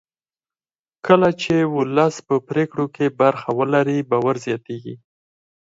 کله 1.05 1.29
چې 1.41 1.55
ولس 1.75 2.15
په 2.27 2.35
پرېکړو 2.47 2.85
کې 2.95 3.15
برخه 3.19 3.49
ولري 3.59 3.97
باور 4.09 4.35
زیاتېږي 4.45 4.95